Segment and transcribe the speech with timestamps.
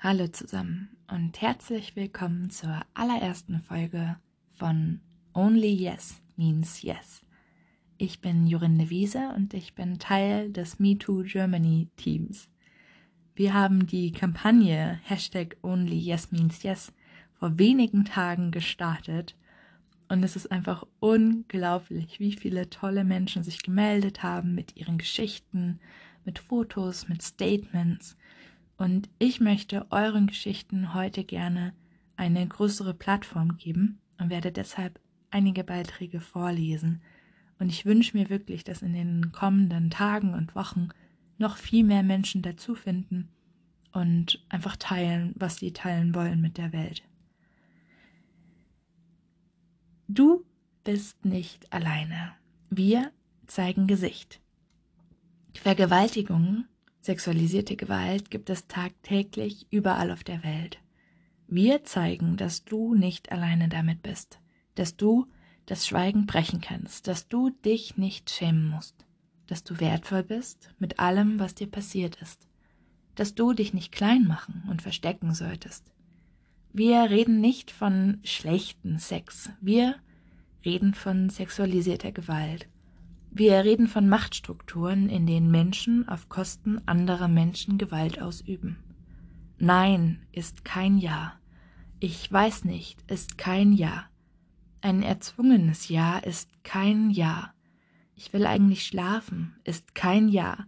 [0.00, 4.14] Hallo zusammen und herzlich willkommen zur allerersten Folge
[4.54, 5.00] von
[5.34, 7.22] Only Yes Means Yes.
[7.96, 12.48] Ich bin Jorinde Wiese und ich bin Teil des MeToo Germany Teams.
[13.34, 16.92] Wir haben die Kampagne Hashtag Only Yes Means Yes
[17.34, 19.34] vor wenigen Tagen gestartet
[20.08, 25.80] und es ist einfach unglaublich, wie viele tolle Menschen sich gemeldet haben mit ihren Geschichten,
[26.24, 28.16] mit Fotos, mit Statements
[28.78, 31.74] und ich möchte euren Geschichten heute gerne
[32.16, 37.02] eine größere Plattform geben und werde deshalb einige Beiträge vorlesen.
[37.58, 40.88] Und ich wünsche mir wirklich, dass in den kommenden Tagen und Wochen
[41.38, 43.28] noch viel mehr Menschen dazu finden
[43.92, 47.02] und einfach teilen, was sie teilen wollen mit der Welt.
[50.06, 50.44] Du
[50.84, 52.32] bist nicht alleine.
[52.70, 53.10] Wir
[53.46, 54.40] zeigen Gesicht.
[55.54, 56.68] Vergewaltigungen
[57.08, 60.78] Sexualisierte Gewalt gibt es tagtäglich überall auf der Welt.
[61.46, 64.40] Wir zeigen, dass du nicht alleine damit bist,
[64.74, 65.24] dass du
[65.64, 69.06] das Schweigen brechen kannst, dass du dich nicht schämen musst,
[69.46, 72.46] dass du wertvoll bist mit allem, was dir passiert ist,
[73.14, 75.90] dass du dich nicht klein machen und verstecken solltest.
[76.74, 79.94] Wir reden nicht von schlechten Sex, wir
[80.62, 82.68] reden von sexualisierter Gewalt.
[83.30, 88.78] Wir reden von Machtstrukturen, in denen Menschen auf Kosten anderer Menschen Gewalt ausüben.
[89.58, 91.34] Nein ist kein Ja.
[92.00, 94.06] Ich weiß nicht ist kein Ja.
[94.80, 97.52] Ein erzwungenes Ja ist kein Ja.
[98.14, 100.66] Ich will eigentlich schlafen ist kein Ja.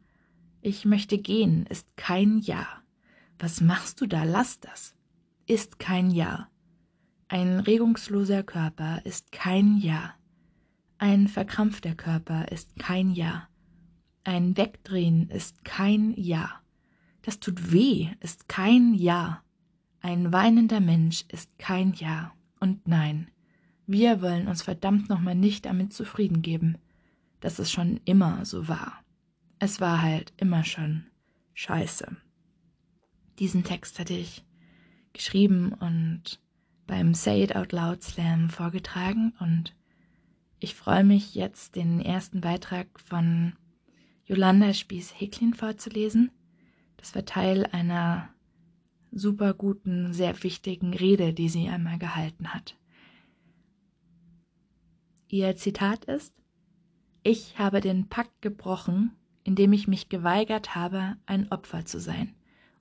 [0.61, 2.67] Ich möchte gehen ist kein Ja.
[3.39, 4.25] Was machst du da?
[4.25, 4.95] Lass das.
[5.47, 6.49] Ist kein Ja.
[7.29, 10.15] Ein regungsloser Körper ist kein Ja.
[11.03, 13.49] Ein verkrampfter Körper ist kein Ja.
[14.23, 16.61] Ein Wegdrehen ist kein Ja.
[17.23, 19.43] Das tut weh ist kein Ja.
[20.03, 22.35] Ein weinender Mensch ist kein Ja.
[22.61, 23.31] Und nein,
[23.87, 26.77] wir wollen uns verdammt nochmal nicht damit zufrieden geben,
[27.41, 29.03] dass es schon immer so war.
[29.59, 31.07] Es war halt immer schon
[31.55, 32.15] scheiße.
[33.39, 34.45] Diesen Text hatte ich
[35.15, 36.43] geschrieben und
[36.87, 39.75] beim Say It Out Loud Slam vorgetragen und
[40.61, 43.55] ich freue mich jetzt, den ersten Beitrag von
[44.27, 46.31] Yolanda Spieß-Häklin vorzulesen.
[46.99, 48.29] Das war Teil einer
[49.11, 52.77] super guten, sehr wichtigen Rede, die sie einmal gehalten hat.
[55.29, 56.35] Ihr Zitat ist
[57.23, 62.35] Ich habe den Pakt gebrochen, indem ich mich geweigert habe, ein Opfer zu sein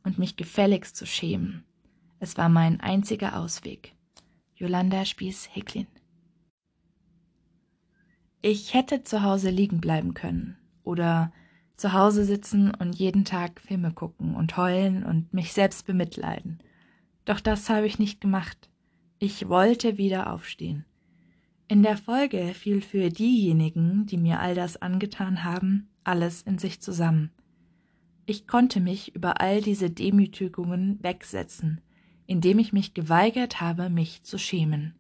[0.04, 1.64] und mich gefälligst zu schämen.
[2.20, 3.96] Es war mein einziger Ausweg.
[4.56, 5.88] Yolanda Spieß-Häklin
[8.42, 11.32] ich hätte zu Hause liegen bleiben können oder
[11.76, 16.60] zu Hause sitzen und jeden Tag Filme gucken und heulen und mich selbst bemitleiden.
[17.26, 18.70] Doch das habe ich nicht gemacht.
[19.20, 20.86] Ich wollte wieder aufstehen.
[21.68, 26.82] In der Folge fiel für diejenigen, die mir all das angetan haben, alles in sich
[26.82, 27.32] zusammen.
[28.26, 31.82] Ich konnte mich über all diese Demütigungen wegsetzen,
[32.26, 34.99] indem ich mich geweigert habe, mich zu schämen.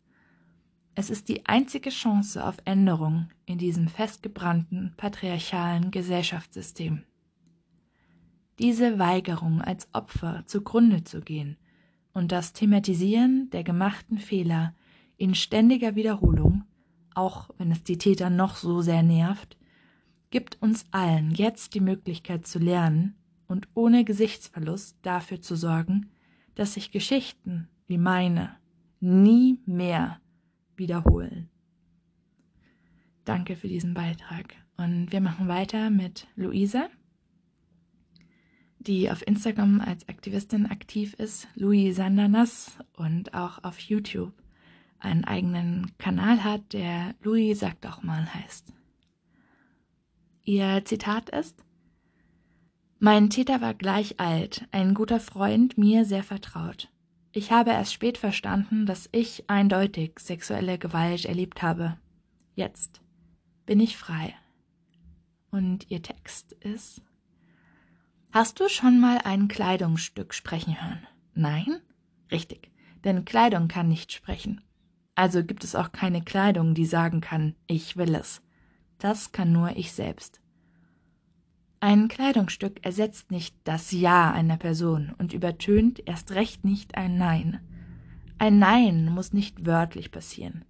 [0.99, 7.03] Es ist die einzige Chance auf Änderung in diesem festgebrannten patriarchalen Gesellschaftssystem.
[8.59, 11.55] Diese Weigerung als Opfer zugrunde zu gehen
[12.11, 14.75] und das Thematisieren der gemachten Fehler
[15.15, 16.65] in ständiger Wiederholung,
[17.15, 19.57] auch wenn es die Täter noch so sehr nervt,
[20.31, 23.15] gibt uns allen jetzt die Möglichkeit zu lernen
[23.47, 26.09] und ohne Gesichtsverlust dafür zu sorgen,
[26.55, 28.57] dass sich Geschichten wie meine
[28.99, 30.19] nie mehr
[30.79, 31.49] wiederholen.
[33.25, 34.55] Danke für diesen Beitrag.
[34.77, 36.87] Und wir machen weiter mit Luisa,
[38.79, 44.33] die auf Instagram als Aktivistin aktiv ist, Louis Sandanas, und auch auf YouTube
[44.99, 48.73] einen eigenen Kanal hat, der Louis sagt auch mal heißt.
[50.43, 51.63] Ihr Zitat ist,
[52.99, 56.89] mein Täter war gleich alt, ein guter Freund, mir sehr vertraut.
[57.31, 61.97] Ich habe erst spät verstanden, dass ich eindeutig sexuelle Gewalt erlebt habe.
[62.55, 63.01] Jetzt
[63.65, 64.33] bin ich frei.
[65.51, 67.01] Und ihr Text ist
[68.31, 71.07] Hast du schon mal ein Kleidungsstück sprechen hören?
[71.33, 71.81] Nein?
[72.31, 72.71] Richtig,
[73.03, 74.61] denn Kleidung kann nicht sprechen.
[75.15, 78.41] Also gibt es auch keine Kleidung, die sagen kann, ich will es.
[78.99, 80.41] Das kann nur ich selbst.
[81.81, 87.61] Ein Kleidungsstück ersetzt nicht das Ja einer Person und übertönt erst recht nicht ein Nein.
[88.37, 90.65] Ein Nein muss nicht wörtlich passieren.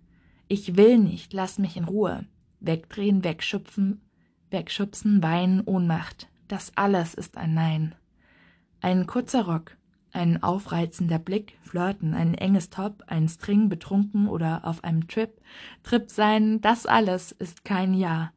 [0.48, 2.26] Ich will nicht, lass mich in Ruhe.
[2.60, 4.02] Wegdrehen, wegschupfen,
[4.52, 6.28] wegschubsen, weinen, Ohnmacht.
[6.48, 7.96] Das alles ist ein Nein.
[8.82, 9.78] Ein kurzer Rock,
[10.12, 15.32] ein aufreizender Blick, Flirten, ein enges Top, ein String, betrunken oder auf einem Trip,
[15.82, 18.32] Trip sein, das alles ist kein Ja.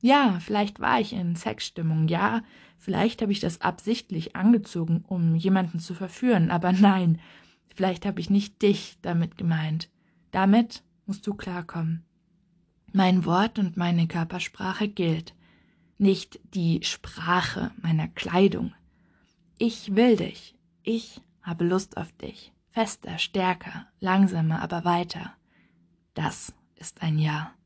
[0.00, 2.42] Ja, vielleicht war ich in Sexstimmung, ja,
[2.78, 7.20] vielleicht habe ich das absichtlich angezogen, um jemanden zu verführen, aber nein,
[7.74, 9.90] vielleicht habe ich nicht dich damit gemeint.
[10.30, 12.04] Damit musst du klarkommen.
[12.92, 15.34] Mein Wort und meine Körpersprache gilt,
[15.98, 18.72] nicht die Sprache meiner Kleidung.
[19.58, 22.52] Ich will dich, ich habe Lust auf dich.
[22.70, 25.32] Fester, stärker, langsamer, aber weiter.
[26.14, 27.57] Das ist ein Ja.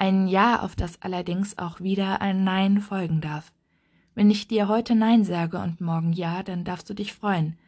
[0.00, 3.52] Ein Ja, auf das allerdings auch wieder ein Nein folgen darf.
[4.14, 7.58] Wenn ich dir heute Nein sage und morgen Ja, dann darfst du dich freuen,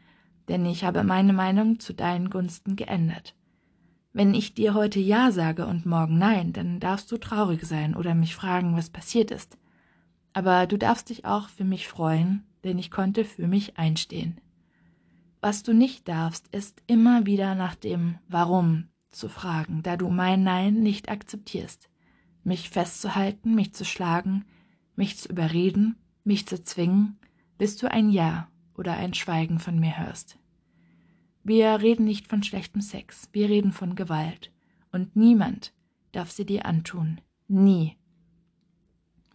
[0.48, 3.34] denn ich habe meine Meinung zu deinen Gunsten geändert.
[4.12, 8.14] Wenn ich dir heute Ja sage und morgen Nein, dann darfst du traurig sein oder
[8.14, 9.58] mich fragen, was passiert ist.
[10.32, 14.40] Aber du darfst dich auch für mich freuen, denn ich konnte für mich einstehen.
[15.40, 20.44] Was du nicht darfst, ist immer wieder nach dem Warum zu fragen, da du mein
[20.44, 21.89] Nein nicht akzeptierst.
[22.42, 24.44] Mich festzuhalten, mich zu schlagen,
[24.96, 27.18] mich zu überreden, mich zu zwingen,
[27.58, 30.38] bis du ein Ja oder ein Schweigen von mir hörst.
[31.42, 34.52] Wir reden nicht von schlechtem Sex, wir reden von Gewalt.
[34.92, 35.72] Und niemand
[36.12, 37.20] darf sie dir antun.
[37.48, 37.96] Nie.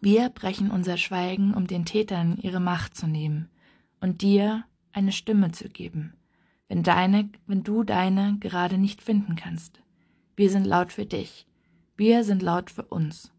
[0.01, 3.49] Wir brechen unser Schweigen, um den Tätern ihre Macht zu nehmen
[3.99, 6.13] und dir eine Stimme zu geben,
[6.67, 9.81] wenn deine, wenn du deine gerade nicht finden kannst.
[10.35, 11.47] Wir sind laut für dich.
[11.97, 13.31] Wir sind laut für uns.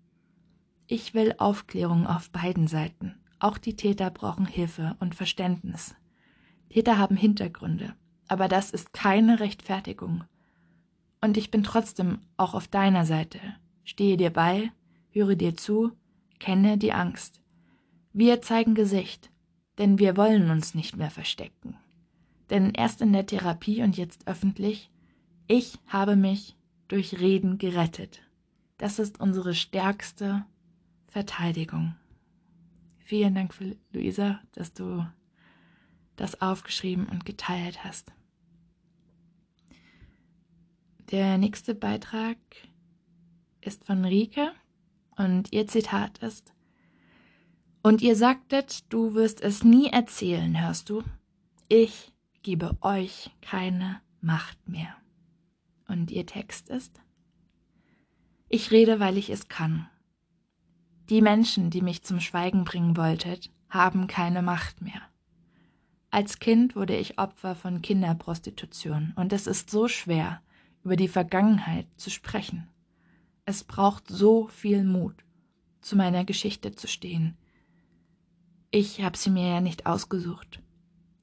[0.87, 3.15] Ich will Aufklärung auf beiden Seiten.
[3.39, 5.95] Auch die Täter brauchen Hilfe und Verständnis.
[6.71, 7.95] Täter haben Hintergründe,
[8.29, 10.25] aber das ist keine Rechtfertigung.
[11.21, 13.41] Und ich bin trotzdem auch auf deiner Seite.
[13.85, 14.73] Stehe dir bei,
[15.11, 15.93] höre dir zu,
[16.39, 17.43] kenne die Angst.
[18.15, 19.31] Wir zeigen Gesicht,
[19.77, 21.77] denn wir wollen uns nicht mehr verstecken.
[22.49, 24.91] Denn erst in der Therapie und jetzt öffentlich,
[25.47, 26.57] ich habe mich
[26.89, 28.23] durch Reden gerettet.
[28.79, 30.45] Das ist unsere stärkste
[31.09, 31.97] Verteidigung.
[32.99, 35.07] Vielen Dank, für Luisa, dass du
[36.17, 38.13] das aufgeschrieben und geteilt hast.
[41.11, 42.39] Der nächste Beitrag
[43.61, 44.53] ist von Rike
[45.17, 46.53] und ihr Zitat ist
[47.87, 51.05] und ihr sagtet, du wirst es nie erzählen, hörst du?
[51.69, 52.13] Ich
[52.43, 54.97] gebe euch keine Macht mehr.
[55.87, 57.01] Und ihr Text ist?
[58.49, 59.89] Ich rede, weil ich es kann.
[61.09, 65.03] Die Menschen, die mich zum Schweigen bringen wolltet, haben keine Macht mehr.
[66.11, 70.41] Als Kind wurde ich Opfer von Kinderprostitution und es ist so schwer,
[70.85, 72.69] über die Vergangenheit zu sprechen.
[73.45, 75.25] Es braucht so viel Mut,
[75.81, 77.37] zu meiner Geschichte zu stehen,
[78.79, 80.61] ich habe sie mir ja nicht ausgesucht.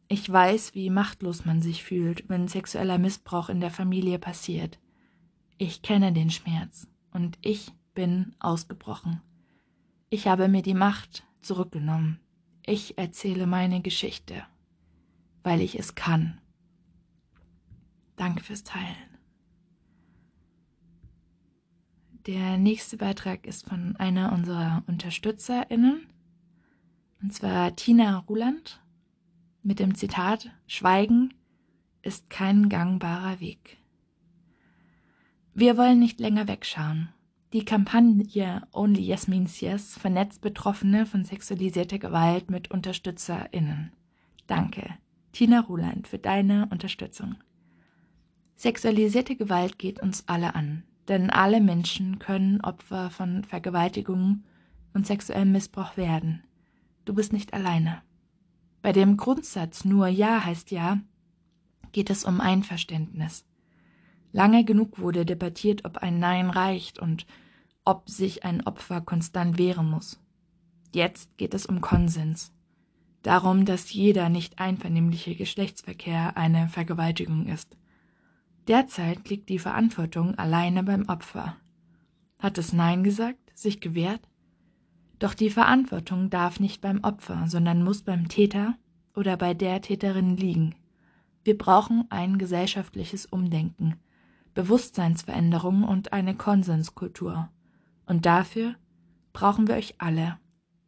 [0.07, 4.79] Ich weiß, wie machtlos man sich fühlt, wenn sexueller Missbrauch in der Familie passiert.
[5.59, 9.21] Ich kenne den Schmerz und ich bin ausgebrochen.
[10.09, 12.19] Ich habe mir die Macht zurückgenommen.
[12.65, 14.43] Ich erzähle meine Geschichte,
[15.43, 16.39] weil ich es kann.
[18.15, 19.17] Danke fürs Teilen.
[22.25, 26.07] Der nächste Beitrag ist von einer unserer UnterstützerInnen
[27.21, 28.81] und zwar Tina Ruland
[29.61, 31.33] mit dem Zitat Schweigen
[32.01, 33.77] ist kein gangbarer Weg.
[35.55, 37.09] Wir wollen nicht länger wegschauen.
[37.53, 43.91] Die Kampagne Only Yes Means Yes vernetzt Betroffene von sexualisierter Gewalt mit UnterstützerInnen.
[44.47, 44.95] Danke,
[45.31, 47.35] Tina Ruland, für deine Unterstützung.
[48.55, 54.45] Sexualisierte Gewalt geht uns alle an, denn alle Menschen können Opfer von Vergewaltigungen
[54.95, 56.43] und sexuellem Missbrauch werden.
[57.05, 58.01] Du bist nicht alleine.
[58.81, 60.99] Bei dem Grundsatz nur Ja heißt Ja
[61.91, 63.45] geht es um Einverständnis.
[64.33, 67.25] Lange genug wurde debattiert, ob ein Nein reicht und
[67.85, 70.19] ob sich ein Opfer konstant wehren muss.
[70.91, 72.51] Jetzt geht es um Konsens.
[73.21, 77.77] Darum, dass jeder nicht einvernehmliche Geschlechtsverkehr eine Vergewaltigung ist.
[78.67, 81.55] Derzeit liegt die Verantwortung alleine beim Opfer.
[82.39, 84.27] Hat es Nein gesagt, sich gewehrt?
[85.19, 88.75] Doch die Verantwortung darf nicht beim Opfer, sondern muss beim Täter
[89.15, 90.75] oder bei der Täterin liegen.
[91.43, 93.95] Wir brauchen ein gesellschaftliches Umdenken,
[94.53, 97.49] Bewusstseinsveränderung und eine Konsenskultur.
[98.05, 98.75] Und dafür
[99.31, 100.39] brauchen wir euch alle.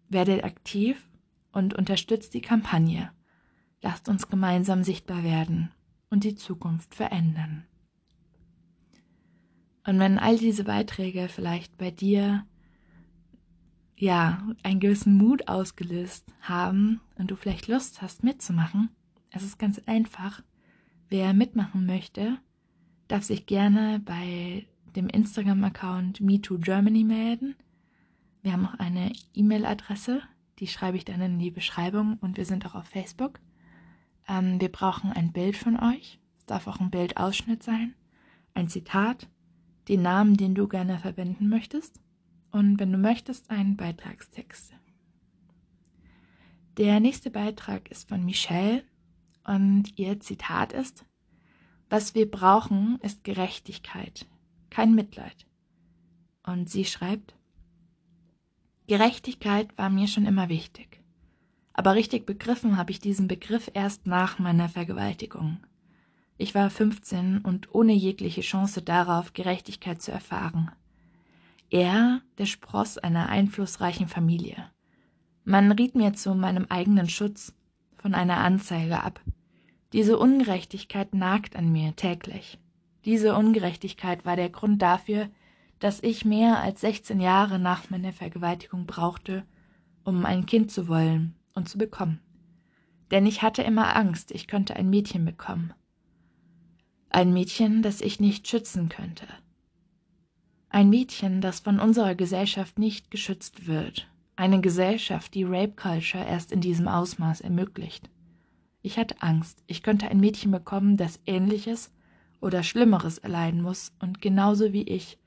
[0.09, 1.09] Werdet aktiv
[1.51, 3.11] und unterstützt die Kampagne.
[3.81, 5.71] Lasst uns gemeinsam sichtbar werden
[6.09, 7.65] und die Zukunft verändern.
[9.85, 12.45] Und wenn all diese Beiträge vielleicht bei dir
[13.97, 18.89] ja, einen gewissen Mut ausgelöst haben und du vielleicht Lust hast mitzumachen,
[19.31, 20.41] Es ist ganz einfach.
[21.09, 22.37] Wer mitmachen möchte,
[23.07, 27.55] darf sich gerne bei dem Instagram-Account MeTooGermany melden.
[28.41, 30.21] Wir haben auch eine E-Mail-Adresse,
[30.59, 33.39] die schreibe ich dann in die Beschreibung und wir sind auch auf Facebook.
[34.27, 36.19] Ähm, wir brauchen ein Bild von euch.
[36.39, 37.93] Es darf auch ein Bildausschnitt sein,
[38.53, 39.27] ein Zitat,
[39.87, 41.99] den Namen, den du gerne verwenden möchtest
[42.51, 44.73] und wenn du möchtest, einen Beitragstext.
[46.77, 48.83] Der nächste Beitrag ist von Michelle
[49.43, 51.05] und ihr Zitat ist,
[51.95, 54.25] was wir brauchen, ist Gerechtigkeit,
[54.69, 55.45] kein Mitleid.
[56.43, 57.35] Und sie schreibt,
[58.85, 61.01] Gerechtigkeit war mir schon immer wichtig.
[61.71, 65.59] Aber richtig begriffen habe ich diesen Begriff erst nach meiner Vergewaltigung.
[66.37, 70.71] Ich war 15 und ohne jegliche Chance darauf, Gerechtigkeit zu erfahren.
[71.69, 74.69] Er, der Spross einer einflussreichen Familie.
[75.45, 77.53] Man riet mir zu meinem eigenen Schutz
[77.95, 79.21] von einer Anzeige ab.
[79.95, 82.59] Diese Ungerechtigkeit nagt an mir täglich.
[83.05, 85.29] Diese Ungerechtigkeit war der Grund dafür,
[85.79, 89.45] dass ich mehr als 16 Jahre nach meiner Vergewaltigung brauchte,
[90.03, 92.19] um ein Kind zu wollen und zu bekommen.
[93.09, 95.73] Denn ich hatte immer Angst, ich könnte ein Mädchen bekommen.
[97.09, 99.25] Ein Mädchen, das ich nicht schützen könnte.
[100.67, 104.09] Ein Mädchen, das von unserer Gesellschaft nicht geschützt wird.
[104.35, 108.09] Eine Gesellschaft, die Rape Culture erst in diesem Ausmaß ermöglicht.
[108.85, 111.91] Ich hatte Angst, ich könnte ein Mädchen bekommen, das Ähnliches
[112.39, 115.17] oder Schlimmeres erleiden muss und genauso wie ich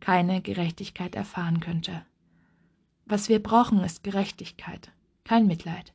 [0.00, 2.04] keine Gerechtigkeit erfahren könnte.
[3.06, 4.90] Was wir brauchen, ist Gerechtigkeit,
[5.22, 5.94] kein Mitleid.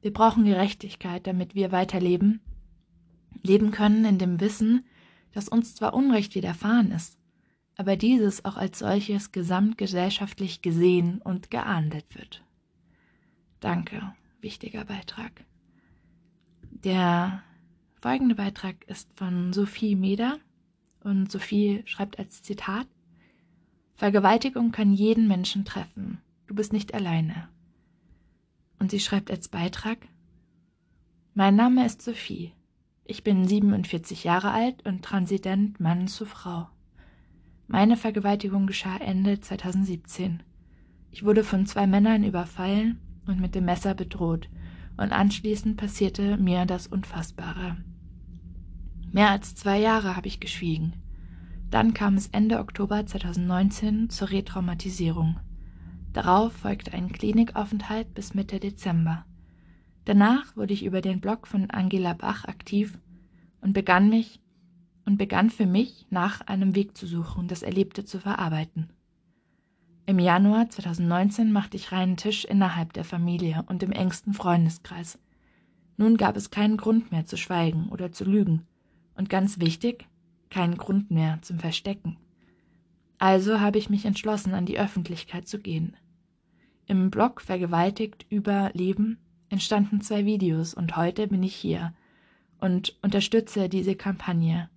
[0.00, 2.40] Wir brauchen Gerechtigkeit, damit wir weiterleben,
[3.42, 4.86] leben können in dem Wissen,
[5.32, 7.18] dass uns zwar Unrecht widerfahren ist,
[7.76, 12.42] aber dieses auch als solches gesamtgesellschaftlich gesehen und geahndet wird.
[13.60, 15.44] Danke, wichtiger Beitrag.
[16.84, 17.42] Der
[18.02, 20.38] folgende Beitrag ist von Sophie Meder
[21.00, 22.86] und Sophie schreibt als Zitat
[23.94, 26.18] Vergewaltigung kann jeden Menschen treffen.
[26.46, 27.48] Du bist nicht alleine.
[28.78, 29.96] Und sie schreibt als Beitrag
[31.32, 32.52] Mein Name ist Sophie.
[33.04, 36.68] Ich bin 47 Jahre alt und transident Mann zu Frau.
[37.66, 40.42] Meine Vergewaltigung geschah Ende 2017.
[41.10, 44.50] Ich wurde von zwei Männern überfallen und mit dem Messer bedroht,
[44.96, 47.76] und anschließend passierte mir das Unfassbare.
[49.12, 50.94] Mehr als zwei Jahre habe ich geschwiegen.
[51.70, 55.38] Dann kam es Ende Oktober 2019 zur Retraumatisierung.
[56.12, 59.24] Darauf folgte ein Klinikaufenthalt bis Mitte Dezember.
[60.04, 62.98] Danach wurde ich über den Blog von Angela Bach aktiv
[63.60, 64.40] und begann mich
[65.04, 68.90] und begann für mich nach einem Weg zu suchen, das Erlebte zu verarbeiten.
[70.06, 75.18] Im Januar 2019 machte ich reinen Tisch innerhalb der Familie und im engsten Freundeskreis.
[75.96, 78.66] Nun gab es keinen Grund mehr zu schweigen oder zu lügen.
[79.14, 80.06] Und ganz wichtig,
[80.50, 82.18] keinen Grund mehr zum Verstecken.
[83.18, 85.96] Also habe ich mich entschlossen, an die Öffentlichkeit zu gehen.
[86.86, 89.18] Im Blog Vergewaltigt über Leben
[89.48, 91.94] entstanden zwei Videos und heute bin ich hier
[92.60, 94.68] und unterstütze diese Kampagne.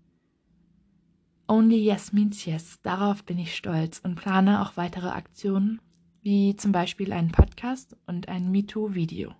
[1.49, 5.79] Only Yes means Yes, darauf bin ich stolz und plane auch weitere Aktionen,
[6.21, 9.33] wie zum Beispiel einen Podcast und ein MeToo-Video.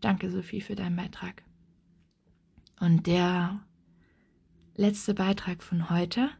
[0.00, 1.42] Danke, Sophie, für deinen Beitrag.
[2.78, 3.60] Und der
[4.76, 6.30] letzte Beitrag von heute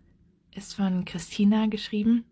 [0.54, 2.24] ist von Christina geschrieben.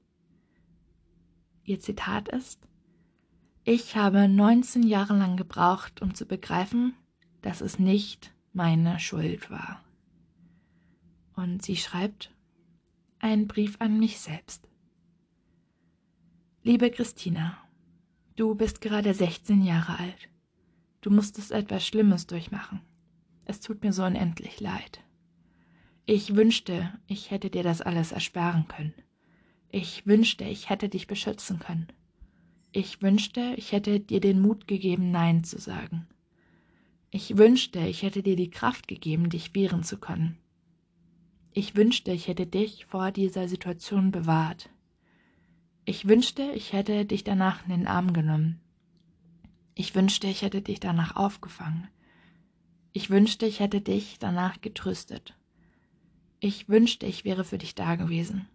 [1.64, 2.68] Ihr Zitat ist,
[3.64, 6.94] ich habe 19 Jahre lang gebraucht, um zu begreifen,
[7.42, 9.82] dass es nicht meine Schuld war.
[11.34, 12.32] Und sie schreibt
[13.18, 14.68] einen Brief an mich selbst.
[16.62, 17.58] Liebe Christina,
[18.36, 20.28] du bist gerade 16 Jahre alt.
[21.00, 22.80] Du musstest etwas Schlimmes durchmachen.
[23.44, 25.00] Es tut mir so unendlich leid.
[26.06, 28.94] Ich wünschte, ich hätte dir das alles ersparen können.
[29.70, 31.88] Ich wünschte, ich hätte dich beschützen können.
[32.72, 36.06] Ich wünschte, ich hätte dir den Mut gegeben, Nein zu sagen.
[37.10, 40.38] Ich wünschte, ich hätte dir die Kraft gegeben, dich wehren zu können.
[41.56, 44.70] Ich wünschte, ich hätte dich vor dieser Situation bewahrt.
[45.84, 48.60] Ich wünschte, ich hätte dich danach in den Arm genommen.
[49.76, 51.86] Ich wünschte, ich hätte dich danach aufgefangen.
[52.92, 55.38] Ich wünschte, ich hätte dich danach getröstet.
[56.40, 58.48] Ich wünschte, ich wäre für dich da gewesen.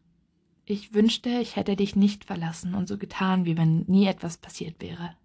[0.65, 4.81] Ich wünschte, ich hätte dich nicht verlassen und so getan, wie wenn nie etwas passiert
[4.81, 5.15] wäre.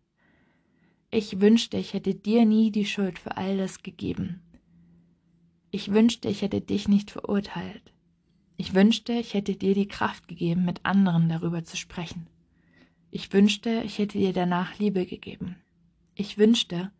[1.11, 4.44] Ich wünschte, ich hätte dir nie die Schuld für all das gegeben.
[5.75, 7.93] Ich wünschte, ich hätte dich nicht verurteilt.
[8.57, 12.28] Ich wünschte, ich hätte dir die Kraft gegeben, mit anderen darüber zu sprechen.
[13.11, 15.57] Ich wünschte, ich hätte dir danach Liebe gegeben.
[16.14, 16.93] Ich wünschte,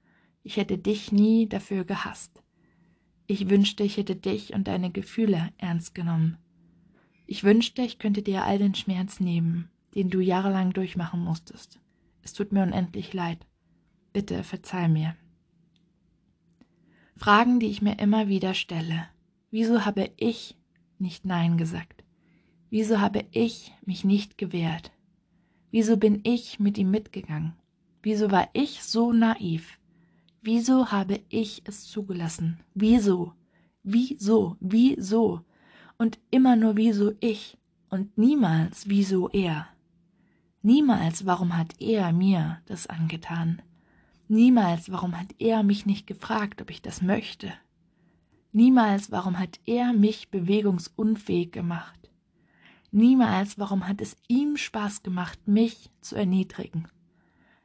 [0.43, 2.43] ich hätte dich nie dafür gehasst.
[3.29, 6.39] Ich wünschte, ich hätte dich und deine Gefühle ernst genommen.
[7.29, 11.79] Ich wünschte, ich könnte dir all den Schmerz nehmen, den du jahrelang durchmachen musstest.
[12.23, 13.47] Es tut mir unendlich leid.
[14.13, 15.15] Bitte verzeih mir.
[17.17, 19.07] Fragen, die ich mir immer wieder stelle.
[19.51, 20.57] Wieso habe ich
[20.99, 22.05] nicht Nein gesagt?
[22.71, 24.91] Wieso habe ich mich nicht gewehrt?
[25.71, 27.55] Wieso bin ich mit ihm mitgegangen?
[28.03, 29.79] Wieso war ich so naiv?
[30.43, 32.59] Wieso habe ich es zugelassen?
[32.75, 33.33] Wieso?
[33.83, 34.57] Wieso?
[34.61, 35.41] Wieso?
[35.97, 37.57] Und immer nur wieso ich
[37.89, 39.69] und niemals wieso er.
[40.63, 43.63] Niemals warum hat er mir das angetan.
[44.35, 47.53] Niemals warum hat er mich nicht gefragt, ob ich das möchte.
[48.51, 52.11] Niemals warum hat er mich bewegungsunfähig gemacht.
[52.91, 56.89] Niemals, warum hat es ihm Spaß gemacht, mich zu erniedrigen?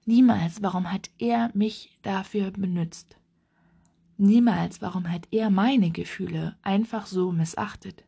[0.05, 3.17] Niemals, warum hat er mich dafür benützt?
[4.17, 8.03] Niemals, warum hat er meine Gefühle einfach so missachtet?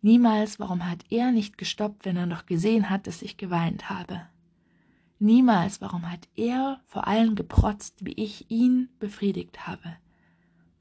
[0.00, 4.28] Niemals, warum hat er nicht gestoppt, wenn er noch gesehen hat, dass ich geweint habe?
[5.18, 9.96] Niemals, warum hat er vor allem geprotzt, wie ich ihn befriedigt habe?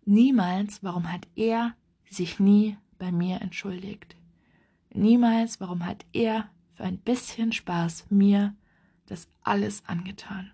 [0.06, 1.76] Niemals, warum hat er
[2.10, 4.16] sich nie bei mir entschuldigt?
[4.94, 8.56] Niemals, warum hat er für ein bisschen Spaß mir
[9.06, 10.52] das alles angetan.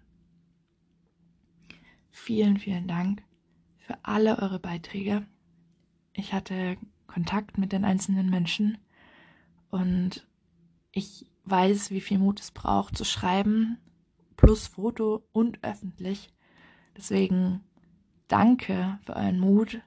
[2.09, 3.23] Vielen, vielen Dank
[3.77, 5.25] für alle eure Beiträge.
[6.13, 8.77] Ich hatte Kontakt mit den einzelnen Menschen
[9.69, 10.27] und
[10.91, 13.77] ich weiß, wie viel Mut es braucht zu schreiben,
[14.37, 16.31] plus Foto und öffentlich.
[16.95, 17.63] Deswegen
[18.27, 19.81] danke für euren Mut,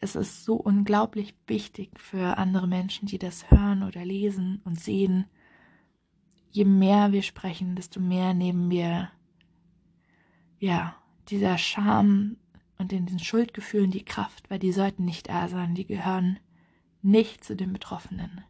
[0.00, 5.26] es ist so unglaublich wichtig für andere Menschen, die das hören oder lesen und sehen.
[6.50, 9.10] Je mehr wir sprechen, desto mehr nehmen wir,
[10.60, 10.96] ja,
[11.28, 12.36] dieser Scham
[12.78, 16.38] und in den Schuldgefühlen die Kraft, weil die sollten nicht da sein, die gehören
[17.02, 18.42] nicht zu den Betroffenen.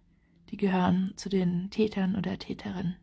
[0.50, 2.96] Die gehören zu den Tätern oder Täterinnen.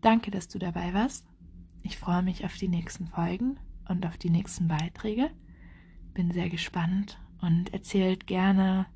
[0.00, 1.26] Danke, dass du dabei warst.
[1.82, 5.30] Ich freue mich auf die nächsten Folgen und auf die nächsten Beiträge.
[6.12, 8.86] Bin sehr gespannt und erzählt gerne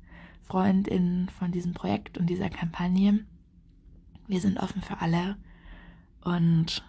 [0.43, 3.25] Freundinnen von diesem Projekt und dieser Kampagne.
[4.27, 5.37] Wir sind offen für alle
[6.23, 6.83] und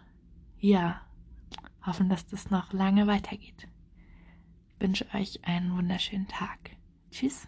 [0.58, 1.00] ja,
[1.84, 3.68] hoffen, dass das noch lange weitergeht.
[4.68, 6.70] Ich wünsche euch einen wunderschönen Tag.
[7.10, 7.46] Tschüss.